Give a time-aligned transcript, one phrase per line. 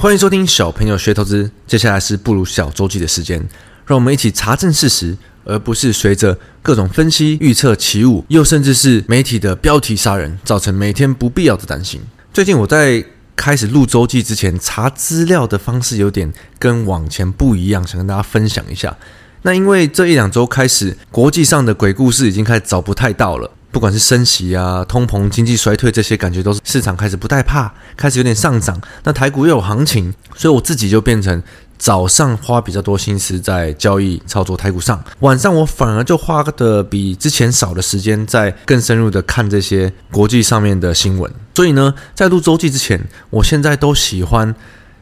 [0.00, 3.38] 欢迎收听小朋友学投资，接下来是不鲁小周记的时间，
[3.84, 5.14] 让我们一起查证事实，
[5.44, 12.00] 而不是随着各种分析预测起舞，又甚至是媒体的标题杀人，造成每天不必要的担心。
[12.32, 13.04] 最近我在
[13.36, 18.96] 开始录周记之前，查资料的方式有点跟往前不一样，想跟大家分享一下。
[19.42, 23.50] 那因为这一两周开始，国际上的鬼故事已经开始找不太到了。
[23.70, 28.80] 不管是升息啊、通膨、经济衰退这些，感觉都是市场开始不太怕，开始有点上涨。
[29.04, 31.42] 那台股又有行情，所以我自己就变成
[31.78, 41.32] 早上花比较多心思在交易操作台股上，晚上我反而就花的比之前少的时间在更深入的看这些国际上面的新闻。
[41.54, 44.54] 所以呢，在录周记之前，我现在都喜欢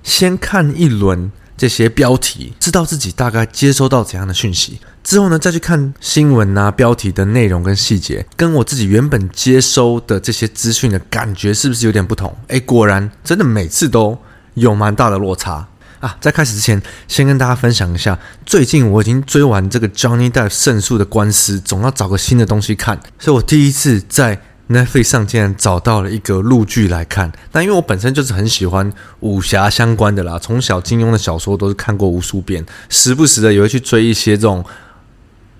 [0.03, 1.33] 先看一轮。
[1.59, 12.35] 这些标题，知道自己大概接收到怎样的讯息之后呢，再去看新闻啊，标题的内容跟细节，跟我自己原本接收的这些资讯的感觉是不是有点不同？
[12.47, 14.17] 诶，果然真的每次都
[14.55, 15.67] 有蛮大的落差
[16.01, 16.17] 啊！
[16.21, 24.41] 在开始之前，先跟大家分享一下，最近我已经追完这个 Johnny Depp 胜诉的官司，总要找个新的东西看，所以我第一次在。
[24.69, 34.63] Netflix 上竟然找到了一个陆剧来看，那因为我本身就是很喜欢武侠相关的啦，从小金庸的小说都是看过无数遍，时不时的也会去追一些这种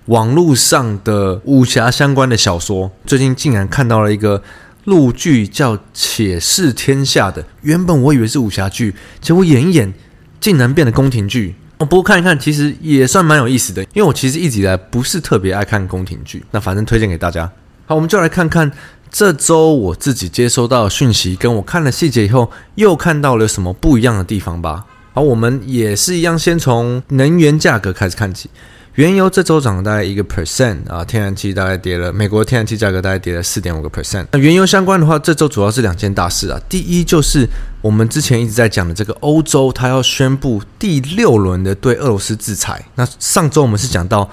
[0.05, 2.91] 网络上的武侠相关的小说。
[3.05, 4.43] 最近竟然看到了一个
[4.85, 9.91] 陆剧叫《且试天下》的，原本我以为是武侠剧，结果演一演
[10.39, 11.55] 竟然变得宫廷剧。
[11.79, 17.51] 哦，不过看一看其实也算蛮有意思的，因为我其实一直以来不是特别爱看宫廷剧，那反正推荐给大家。
[17.87, 18.71] 好，我们就来看看。
[19.11, 24.85] 这周我自己接收到讯息，跟我看了细节以后，又看到了什么不一样的地方吧？
[25.13, 28.49] 好，我们也是一样，先从能源价格开始看起。
[28.95, 34.25] 原油这周涨了大概一个 percent 啊，天然气大概跌了，美国天然气价格大概跌了四点五个 percent。
[34.31, 36.59] 那原油相关的话，这周主要是两件大事啊。
[36.67, 37.47] 第一就是
[37.81, 42.85] 我们之前一直在讲的这个欧洲，它要宣布第六轮的对俄罗斯制裁。
[42.95, 44.29] 那上周我们是讲到。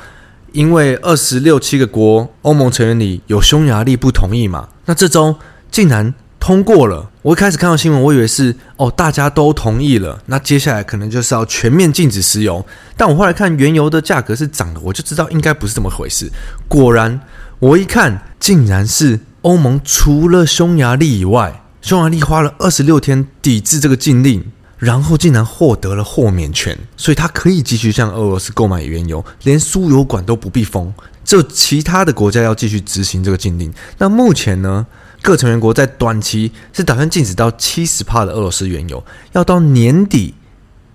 [0.56, 5.36] 因为二十六七个国欧盟成员里有匈牙利不同意嘛，那这周
[5.70, 7.10] 竟然通过了。
[7.20, 12.64] 我一开始看到新闻，我以为是哦大家都同意了，那接下来可能就是要全面禁止石油。
[12.96, 16.32] 但我后来看原油的价格是涨的，我就知道应该不是这么回事。
[16.66, 17.20] 果然，
[17.58, 24.42] 我一看，竟然是欧盟除了匈牙利以外，匈牙利花了二十六天抵制这个禁令。
[24.78, 30.92] 然后竟然获得了豁免权，所以他可以继续向俄罗斯购买原油，连输油管都不必封。
[31.24, 33.72] 就其他的国家要继续执行这个禁令。
[33.98, 34.86] 那目前呢，
[35.22, 40.34] 各成员国在短期是打算禁止到七十帕的俄罗斯原油，要到年底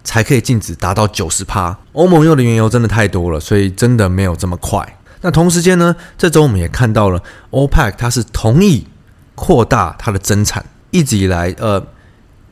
[0.04, 1.80] 才可以禁止达到九十帕。
[1.94, 4.98] 欧盟用的原油真的太多了，所以真的没有这么快。
[5.22, 8.86] 那同时间呢，这周我们也看到了 OPEC 它是同意
[9.34, 11.84] 扩大它的增产，一直以来呃。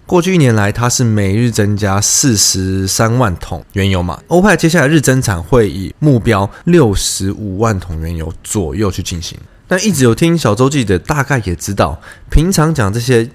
[0.10, 4.20] 过去一年来，它是每日增加四十三万桶原油嘛。
[4.30, 9.38] 欧派接下来日增产会以目标六十五万桶原油左右去进行。
[9.68, 13.30] 但一直有听小周记的，大概也知道，平常讲这些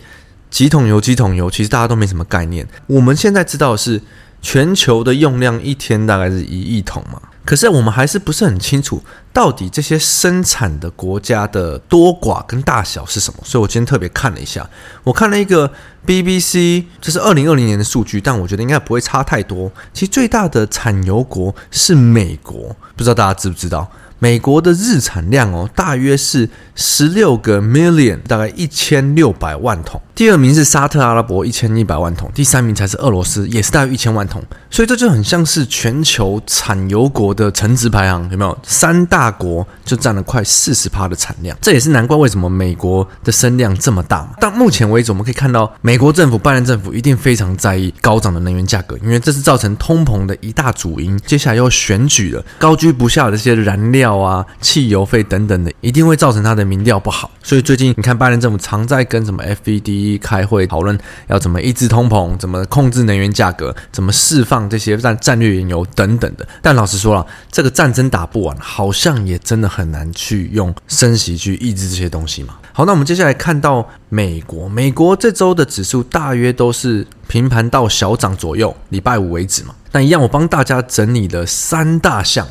[0.50, 2.66] 几桶油、几桶油，其实大家都没什么概念。
[2.88, 4.02] 我们现在知道的是，
[4.42, 7.22] 全球的用量一天大概是一亿桶嘛。
[7.44, 13.40] 可是我们还是不是很清楚，到底这些生产的国家的多寡跟大小是什么？
[13.44, 14.68] 所以我今天特别看了一下，
[15.02, 15.70] 我看了一个
[16.06, 19.70] BBC，这是二零二零年的数据，但我觉得应该不会差太多。
[19.92, 23.90] 其实最大的产油国是美国，不知道大家知不知道？
[24.24, 30.00] 美国的日产量哦，大约是十六个 million，大概一千六百万桶。
[30.14, 32.30] 第二名是沙特阿拉伯，一千一百万桶。
[32.34, 34.42] 第三名才是俄罗斯，也是大约一千万桶。
[34.70, 38.58] 所以这就很像是全球产油国的成值排行，有没有？
[38.62, 41.54] 三大国就占了快四十趴的产量。
[41.60, 44.26] 这也是难怪为什么美国的声量这么大。
[44.40, 51.18] 到目前为止，我们可以看到，美国政府、拜登政府一定非常在意高涨的能源价格，因为这是造成通膨的一大主因。
[51.26, 54.13] 接下来又选举了，高居不下的这些燃料。
[54.18, 57.30] 啊、汽油费等等的，一定会造成他的民调不好。
[57.42, 66.46] 所以最近你看，拜登政府常在跟什么 FED 开会讨论，要怎么抑制通膨，怎么控制能源价格，怎么释放这些战战略原油等等的。
[66.62, 72.54] 但老实说了，这个战争打不完，好像也真的很难去用升息去抑制这些东西嘛。
[72.72, 79.74] 好，那我们接下来看到美国，美国这周的指数大约都是平盘到小涨左右，礼拜五为止嘛。
[79.92, 82.44] 那一样，我帮大家整理了三大项，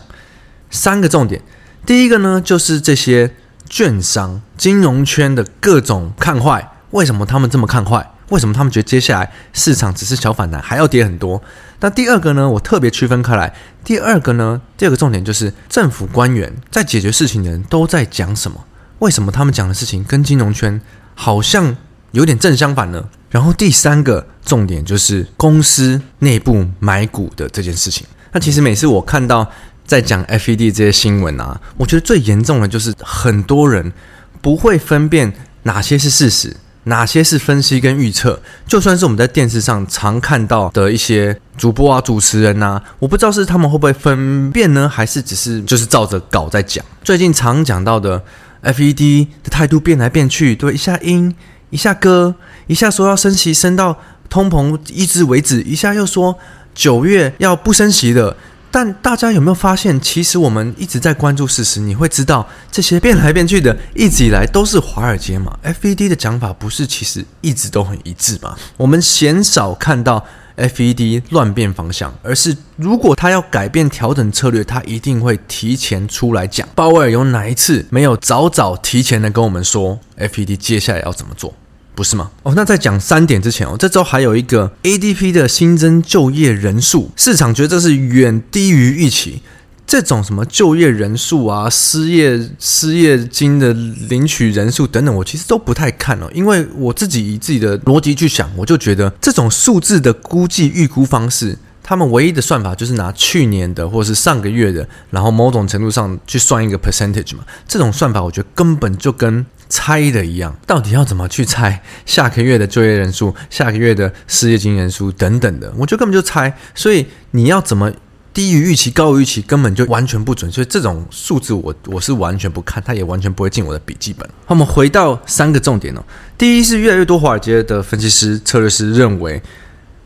[0.74, 1.42] 三个重点。
[1.86, 3.34] 第一个呢，就是这些
[3.70, 8.10] 券商、金融圈的各种看坏，为什么他们这么看坏？
[8.30, 11.42] 为什么他们觉得接下来市场只是小反弹，还要跌很多？
[11.82, 13.54] 那第二个呢，我特别区分开来。
[13.84, 18.66] 第二个呢，第二个重点就是政府官员在解决事情的人都在讲什么？
[19.00, 20.80] 为什么他们讲的事情跟金融圈
[21.14, 21.76] 好像
[22.12, 23.10] 有点正相反呢？
[23.30, 28.08] 然后第三个重点就是公司内部买股的这件事情。
[28.32, 29.48] 那其实每次我看到
[29.94, 33.94] 在讲 FED 这些新闻啊，我觉得最严重的就是很多人
[34.42, 35.32] 不会分辨
[35.64, 38.42] 哪些是事实，哪些是分析跟预测。
[38.66, 46.84] 就算是我们在电视上常看到的一些主播啊、主持人啊，我不知道是他们会不会分辨呢，还是只是就是照着稿在讲。
[47.04, 48.24] 最近常讲到的。
[48.64, 51.36] FED 的态度变来变去，对，一下鹰，
[51.70, 52.34] 一下鸽，
[52.68, 54.00] 一下说要升息升到
[54.30, 56.40] 通膨抑制为止，一下又说
[56.74, 58.38] 九月要不升息的。
[58.74, 65.56] 但大家有没有发现，其实我们一直在关注事实，你会知道这些变来变去的，一直以来都是华尔街嘛。
[65.64, 68.58] FED 的讲法不是其实一直都很一致嘛？
[68.78, 70.26] 我们鲜少看到。
[70.56, 76.70] FED 乱变方向，而是如果他要改变调整策略，他一定会提前出来讲。
[76.76, 81.52] 鲍威尔有哪一次没有早早提前的跟我们说 FED 接下来要怎么做，
[81.96, 82.32] 不是吗？
[82.44, 89.42] 哦，那在讲三点之前哦，这周还有一个 ADP 的新增就业人数，市场觉得这是远低于预期。
[89.86, 107.44] 这种什么就业人数啊、失业失业金的领取人数等等，我其实都不太看哦，因为我自己以自己的逻辑去想，我就觉得这种数字的估计预估方式，他们唯一的算法就是拿去年的或是上个月的，然后某种程度上去算一个 percentage 嘛。
[107.68, 116.56] 这种算法我觉得根本就跟猜的一样，到底要怎么去猜下个月的就业人数、下个月的失业金人数等等的，我就根本就猜。
[116.76, 117.92] 所以你要怎么？
[118.36, 120.52] 低于预期，高于预期，根本就完全不准。
[120.52, 124.28] 所以这种数字我我是完全不看，它也完全不会进我的笔记本。
[124.46, 126.04] 好，我们回到三个重点哦。
[126.36, 129.40] 第一是越来越多华尔街的分析师、策略师认为，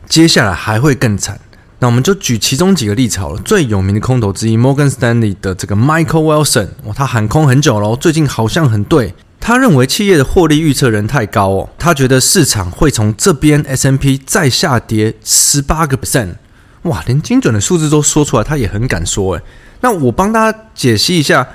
[0.06, 1.40] 接下来还会更惨。
[1.78, 3.40] 那我们就举其中几个例子好了。
[3.46, 9.14] 最有名的空头之一，Morgan Stanley 的这个 Michael Wilson，哇，他喊空很久了，最近好像很对。
[9.40, 16.34] 他认为企业的获利预测人太高哦，他觉得市场会从这边 S M P 再下跌十八个 percent。
[16.82, 19.42] 哇，连精准的数字都说出来，他也很敢说诶。
[19.80, 21.48] 那我帮大家解析一下，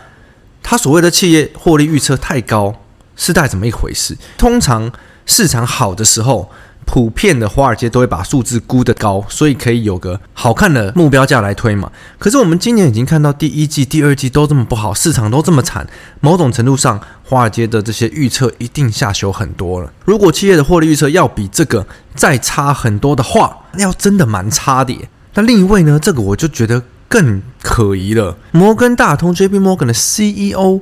[0.62, 2.74] 他所谓的企业获利预测太高
[3.16, 4.18] 是带怎么一回事？
[4.38, 4.92] 通常
[5.26, 6.52] 市场好的时候，
[6.86, 11.92] 普遍的华尔街都会把数字估得高，所以可以有个好看的目标价来推嘛。
[12.20, 15.88] 可是我们今年已经看到第一季、第二季都这么不好，市场都这么惨，
[16.20, 19.92] 某种程度上，华尔街的这些预测一定下修很多了。
[20.06, 21.86] 如果企业的获利预测要比这个
[22.16, 24.96] 再差很多的话，那要真的蛮差的。
[25.36, 26.00] 那另一位呢？
[26.00, 28.38] 这个我就觉得更可疑了。
[28.52, 29.58] 摩根大通 （J.P.
[29.58, 30.80] Morgan） 的 CEO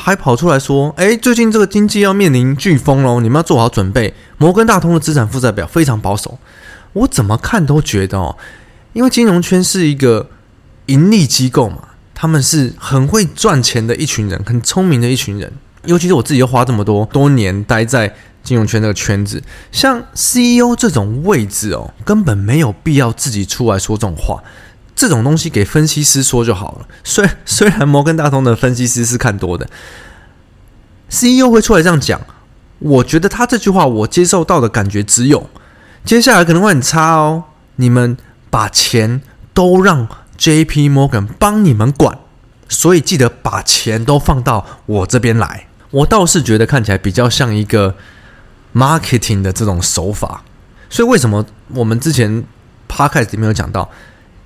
[0.00, 6.38] 还跑出来说：“哎，最近这个经济要面临飓风喽，你们要做好准备。”摩根大通的资产负债表非常保守，
[6.94, 8.36] 我怎么看都觉得哦，
[8.94, 10.30] 因为金融圈是一个
[10.86, 11.80] 盈利机构嘛，
[12.14, 15.52] 他们是很会赚钱的一群人，很聪明的一群人。
[15.84, 18.14] 尤其是我自己又花这么多多年待在。
[18.42, 24.42] 金融圈这个圈子，像 CEO 这种位置哦，根本没有必要自己出来说这种话。
[25.00, 26.86] 这种东西给分析师说就好了。
[27.02, 29.66] 虽虽然摩根大通的分析师是看多的
[31.08, 32.20] ，CEO 会出来这样讲，
[32.78, 35.48] 我觉得他这句话我接受到的感觉只有，
[36.04, 37.44] 接下来可能会很差哦。
[37.76, 38.18] 你们
[38.50, 39.22] 把钱
[39.54, 40.06] 都让
[40.38, 42.18] JP Morgan 帮你们管，
[42.68, 45.68] 所以记得把钱都放到我这边来。
[45.90, 47.96] 我倒是觉得看起来比较像一个。
[48.72, 50.44] marketing 的这种手法，
[50.88, 52.44] 所以为什么我们之前
[52.88, 53.90] podcast 里面有讲到，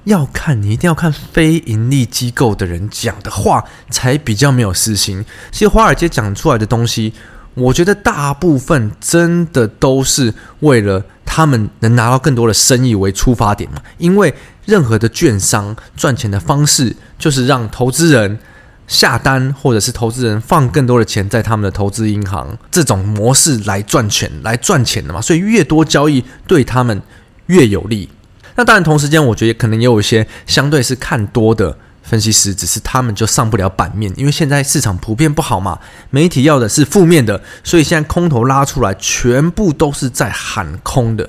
[0.05, 5.25] 要看你一定要看非盈利机构的人讲的话，才比较没有私心。
[5.51, 7.13] 其实华尔街讲出来的东西，
[7.55, 13.83] 我觉得大部分真的都是为了他们能拿到更多的生意为出发点嘛。
[13.99, 14.35] 因为
[14.67, 18.39] 任何的券商赚钱的方式，就是让投资人。
[18.87, 25.23] 下单，或者是投资人放更多的钱在他们的投资银行，这种模式来赚钱，来赚钱的嘛。
[25.23, 27.01] 所以越多交易对他们
[27.47, 28.11] 越有利。
[28.57, 35.79] 那当然，同时间我觉得可能也有一些相对是看多的分析师，只是他们就上不了版面，因为现在市场普遍不好嘛，
[36.11, 41.29] 媒体要的是负面的，所以现在空头拉出来，全部都是在喊空的。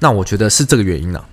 [0.00, 1.24] 那我觉得是这个原因了。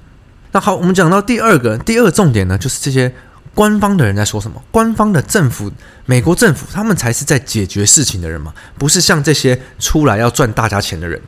[0.51, 3.11] 那好，我们讲到第二个，第二个重点呢，就是这些
[3.55, 4.61] 官方的人在说什么？
[4.69, 5.71] 官方的政府，
[6.05, 11.19] 美国政府，他们才是在解决事情的人嘛，不是像这些出来要赚大家钱的人。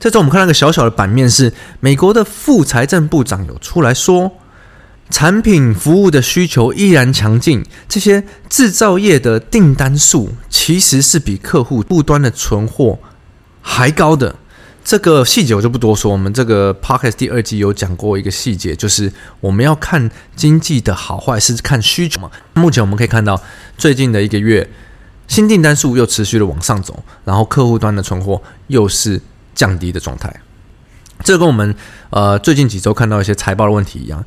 [0.00, 4.32] 这周我们看到一个小小的版面是，美国的副财政部长有出来说。
[5.10, 13.00] 产品服务的需求依然强劲，这些制造业的订单数其实是比客户不端的存货
[13.60, 14.36] 还高的。
[14.84, 22.30] 这个细节我就不多说，我们这个 Podcast 第二季有讲过一个细节，就是我们要看经济的好坏是看需求嘛。
[22.54, 23.42] 目前我们可以看到，
[23.76, 24.70] 最近的一个月
[25.26, 29.20] 新订单数又持续的往上走，然后客户端的存货又是
[29.60, 30.34] 降低的状态。
[31.22, 31.74] 这跟我们
[32.08, 34.24] 呃最近几周看到一些财报的问题一样。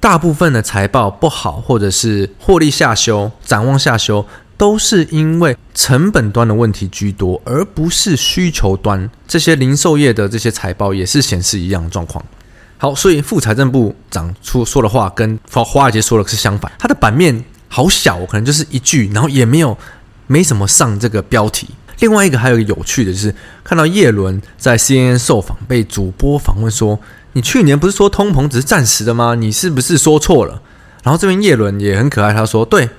[0.00, 4.26] 大部分的财报不好，或者是获利下修、展望下修，
[4.56, 9.08] 都是因为成本端的问题居多，而不是需求端。
[9.28, 12.24] 这些零售业的这些财报也是显示一样的状况。
[12.78, 16.72] 好，所以副财政部长出说的话跟华尔街说的是相反。
[16.78, 19.76] 他的版面好小，可能就是一句，然后也没有
[20.26, 21.68] 没什么上这个标题。
[22.00, 26.98] 另外一个还有一个有趣的就是，看到叶伦在 CNN 受访，被主播访问说。
[27.32, 29.36] 你去年不是说通膨只是暂时的吗？
[29.36, 30.60] 你是不是说错了？
[31.04, 32.90] 然后这边叶伦也很可爱，他说：“对，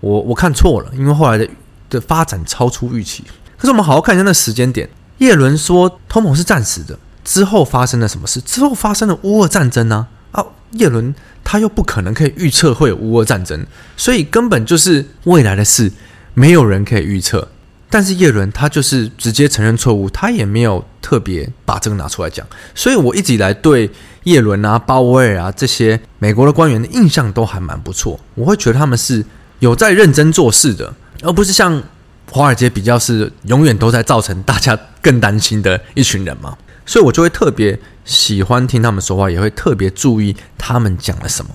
[0.00, 1.48] 我我看错了，因为后来的
[1.88, 3.24] 的发展超出预期。
[3.56, 4.86] 可是我们好好看一下那时间点，
[5.16, 8.42] 叶伦说通膨是暂时的，之后发生了什么事？
[8.42, 10.06] 之后发生了乌俄战争呢？
[10.32, 15.90] 啊，叶伦他又不可能可以预测会有乌俄战争，所以根本就是未来的事，
[16.34, 17.48] 没有人可以预测。”
[17.90, 23.90] 但是叶伦他就是直接承认错误，他也没有特别把这个拿出来讲，所以我一直以来对
[24.24, 28.20] 叶伦啊、鲍威尔啊这些美国的官员的印象都还蛮不错。
[28.34, 29.24] 我会觉得他们是
[29.60, 31.82] 有在认真做事的，而不是像
[32.30, 36.58] 华尔街比较是永远都在造成大家更担心的一群人嘛。
[36.84, 41.50] 所以我就会特别喜欢听他们说话，也会特别注意他们讲了什么。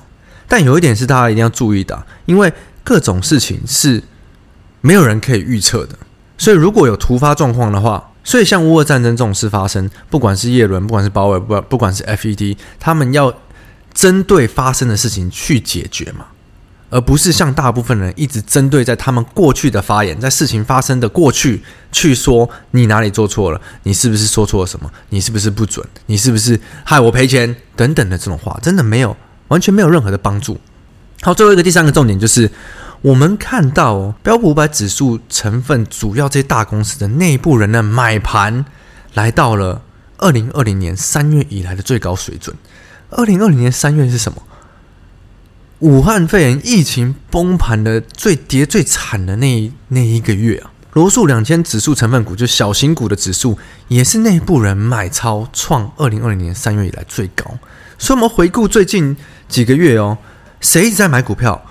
[0.47, 2.51] 但有一点是大家一定要注意的，因为
[2.83, 4.01] 各种事情是
[4.81, 5.95] 没有人可以预测的。
[6.37, 13.33] 所以，如果有突发状况的话，所以像乌俄战争这种事发生，不管是叶伦，不管是鲍威尔，不不管是 FED，他们要
[13.93, 16.25] 针对发生的事情去解决嘛，
[16.89, 21.61] 而不是像大部分人一直针对在他们过去的发言，在事情发生的过去
[21.91, 29.15] 去说你哪里做错了，你是不是说错了什么，你是不是不准，你是不是害我赔钱等等的这种话，真的没有，
[29.49, 30.57] 完全没有任何的帮助。
[31.21, 32.49] 好，最后一个第三个重点就是。
[33.03, 38.63] 我们看到，标普五百指数成分主要这些大公司的内部人的买盘，
[39.13, 39.81] 来到了
[40.19, 42.55] 二零二零年三月以来的最高水准。
[43.09, 44.41] 二零二零年三月是什么？
[45.79, 50.71] 武汉肺炎疫情崩盘的最跌最惨的那那一个月啊！
[50.93, 57.43] 罗素两千指数成分股就小型股的指数，也是内部人买超创二零二零年三月以来最高。
[57.97, 59.17] 所以，我们回顾最近
[59.49, 60.17] 几个月哦，
[60.61, 61.65] 谁一直在买股票？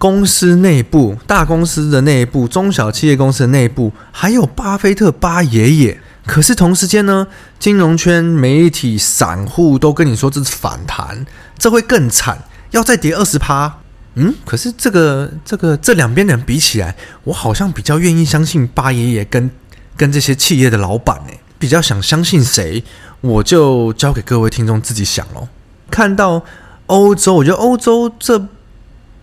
[0.00, 6.00] 公司内部、大公司的内部、中小企业公司的内部，还有巴菲特巴爷爷。
[6.24, 7.26] 可是同时间呢，
[7.58, 11.26] 金融圈、媒体、散户都跟你说这是反弹，
[11.58, 12.38] 这会更惨，
[12.70, 13.80] 要再跌二十趴。
[14.14, 19.50] 嗯，可是这个、这个、这两边人比起来，我好像比较愿意相信巴爷爷跟
[19.98, 22.82] 跟这些企业的老板呢，比较想相信谁，
[23.20, 25.48] 我就交给各位听众自己想喽。
[25.90, 26.42] 看到
[26.86, 28.42] 欧洲，我觉得欧洲这。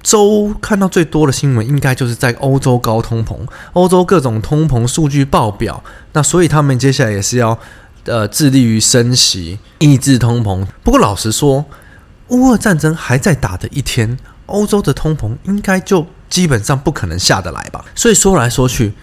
[0.08, 3.36] 周看到最多的新闻，应该就是在欧洲高通膨，
[3.74, 5.84] 欧洲各种通膨数据爆表，
[6.14, 7.60] 那所以他们接下来也是要
[8.06, 10.66] 呃致力于升息，抑制通膨。
[10.82, 11.66] 不过老实说，
[12.30, 17.84] 乌俄战争还在打的一天，欧洲的通膨应该就基本上不可能下得来吧。
[17.94, 18.94] 所以说来说去，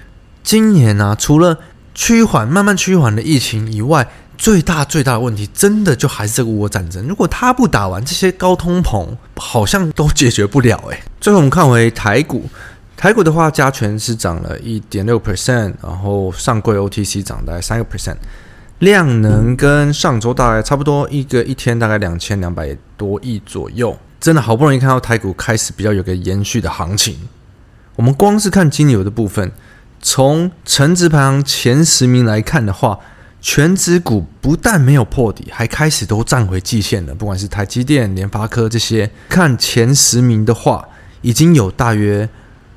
[0.43, 1.59] 今年呢、啊，除了
[1.95, 7.07] 趋缓、慢慢趋缓的疫情以外，最大最大的问题，真的就还是这个乌俄战争。
[7.07, 10.77] 如果他不打完，这些高通膨好像都解决不了。
[10.91, 12.45] 诶，最后我们看回台股，
[12.97, 18.17] 台股的话，加权是涨了一点六 percent，然后上柜 OTC 涨大概三个 percent，
[18.81, 23.97] 量能跟上周大概差不多，一个一天大概两千两百多亿左右。
[24.21, 27.17] 真的好不容易看到台股开始比较有个延续的行情。
[27.97, 29.53] 我们光是看金牛的部分，
[30.03, 32.99] 从成值排行前十名来看的话。
[33.47, 37.15] 全指股不但没有破底，还开始都站回季线了。
[37.15, 40.83] 不管是台积电、联发科这些，看前十名的话，
[41.21, 42.27] 已经有大约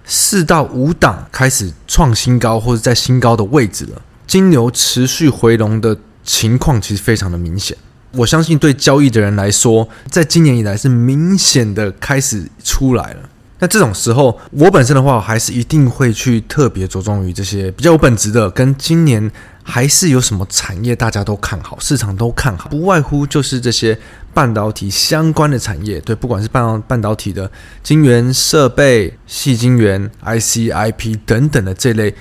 [0.03, 4.01] 四到五档开始创新高，或者在新高的位置了。
[4.27, 7.77] 金牛持续回笼的情况其实非常的明显。
[8.11, 13.29] 我相信对交易的人来说，在今年以来是明显的开始出来了。
[13.59, 19.31] 那这种时候，我本身的话，还是一定会去特别着重于这些比较有本质的，跟今年
[19.63, 23.97] 还是有什么产业大家都看好，市场都看好，不外乎就是这些
[24.31, 25.99] 半导体相关的产业。
[26.01, 27.49] 对，不管是半半导体的
[27.81, 32.13] 晶圆设备、细晶圆、IC、IP 等等的这类，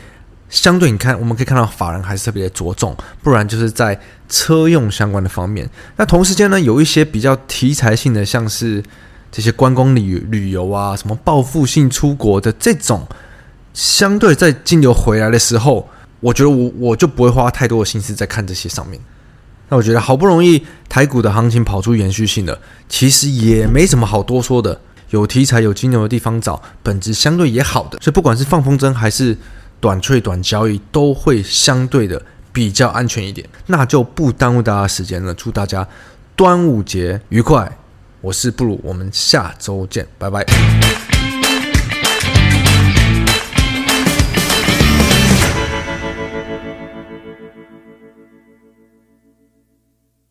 [0.49, 4.01] 相对你看，我们可以看到法人还是特别的着重，不然就是在
[4.31, 5.69] 车用相关的方面。
[5.97, 8.83] 那同时间呢，有一些比较题材性的，像是。
[9.37, 13.07] 这些观光旅旅游啊，什么报复性出国的这种，
[13.75, 15.87] 相对在金牛回来的时候，
[16.21, 18.99] 我觉得我我就不会花太多的心思在看这些上面。
[19.69, 24.81] 那我觉得好不容易台股的行情跑出延续性了，其实也没什么好多说的。
[25.11, 29.37] 有题材有金牛的地方找，本质相对也好的，所以不管是放风筝还是
[29.79, 32.23] 短脆短交易，都会相对的
[32.55, 33.47] 比较安全一点。
[33.67, 35.87] 那就不耽误大家时间了，祝大家
[36.35, 37.71] 端午节愉快！
[38.21, 40.45] 我是布鲁，我们下周见，拜拜。